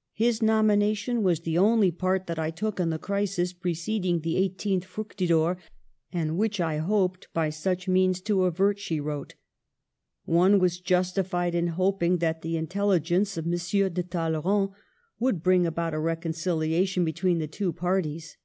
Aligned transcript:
"His 0.12 0.42
nomination 0.42 1.22
was 1.22 1.40
the 1.40 1.56
only 1.56 1.90
part 1.90 2.26
that 2.26 2.38
I 2.38 2.50
took 2.50 2.78
in 2.78 2.90
the 2.90 2.98
crisis 2.98 3.54
preceding 3.54 4.20
the 4.20 4.34
18th 4.34 4.84
Fructidor, 4.84 5.56
and 6.12 6.36
which 6.36 6.60
I 6.60 6.76
hoped 6.76 7.28
by 7.32 7.48
such 7.48 7.88
means 7.88 8.20
to 8.20 8.44
avert," 8.44 8.78
she 8.78 9.00
wrote." 9.00 9.34
One 10.26 10.58
was 10.58 10.78
justified 10.78 11.54
in 11.54 11.68
hoping 11.68 12.18
that 12.18 12.42
the 12.42 12.58
intelligence 12.58 13.38
of 13.38 13.46
M. 13.46 13.52
de 13.90 14.02
Talleyrand 14.02 14.72
would 15.18 15.42
bring 15.42 15.64
about 15.66 15.94
a 15.94 15.98
reconciliation 15.98 17.02
between 17.02 17.38
the 17.38 17.46
two 17.48 17.72
parties. 17.72 18.36